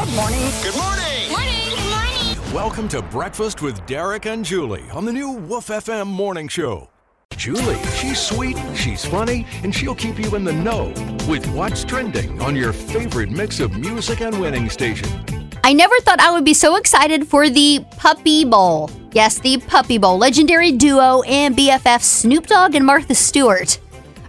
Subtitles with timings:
[0.00, 0.40] Good morning.
[0.62, 1.30] Good morning.
[1.30, 1.68] Morning.
[1.68, 2.54] Good morning.
[2.54, 6.88] Welcome to Breakfast with Derek and Julie on the new Woof FM morning show.
[7.36, 10.86] Julie, she's sweet, she's funny, and she'll keep you in the know
[11.28, 15.06] with what's trending on your favorite mix of music and winning station.
[15.64, 18.90] I never thought I would be so excited for the Puppy Bowl.
[19.12, 20.16] Yes, the Puppy Bowl.
[20.16, 23.78] Legendary duo and BFF Snoop Dogg and Martha Stewart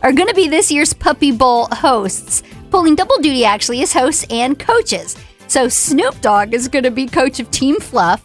[0.04, 4.26] are going to be this year's Puppy Bowl hosts, pulling double duty actually as hosts
[4.30, 5.16] and coaches.
[5.52, 8.24] So Snoop Dogg is going to be coach of Team Fluff.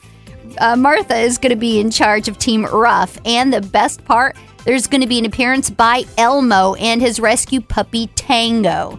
[0.59, 3.19] Uh, Martha is going to be in charge of Team Ruff.
[3.25, 7.61] And the best part, there's going to be an appearance by Elmo and his rescue
[7.61, 8.97] puppy Tango.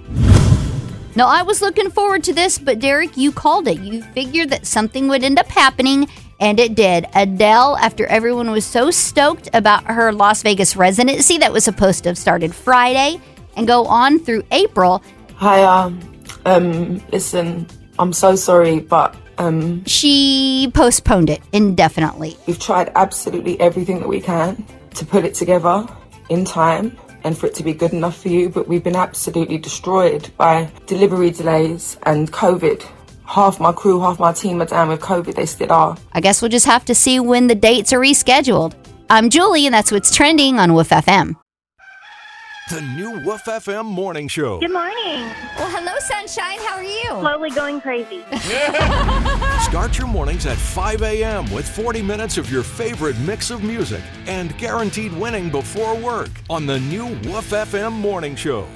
[1.16, 3.80] Now, I was looking forward to this, but Derek, you called it.
[3.80, 6.10] You figured that something would end up happening,
[6.42, 7.06] and it did.
[7.16, 12.10] Adele, after everyone was so stoked about her Las Vegas residency that was supposed to
[12.10, 13.22] have started Friday
[13.56, 15.02] and go on through April,
[15.36, 16.02] Hi, um,
[16.46, 17.66] um, listen,
[18.00, 22.38] I'm so sorry, but um, she postponed it indefinitely.
[22.48, 25.88] we've tried absolutely everything that we can to put it together
[26.30, 29.58] in time and for it to be good enough for you, but we've been absolutely
[29.58, 32.86] destroyed by delivery delays and COVID.
[33.26, 35.98] Half my crew, half my team are down with COVID, they still are.
[36.14, 38.74] I guess we'll just have to see when the dates are rescheduled.
[39.10, 41.36] I'm Julie, and that's what's trending on Woof FM.
[42.70, 44.60] The new Woof FM morning show.
[44.60, 45.24] Good morning.
[45.58, 46.60] Well, hello, Sunshine.
[46.60, 47.08] How are you?
[47.12, 48.26] Slowly going crazy.
[49.64, 51.50] Start your mornings at 5 a.m.
[51.54, 56.66] with 40 minutes of your favorite mix of music and guaranteed winning before work on
[56.66, 58.68] the new Woof FM morning show.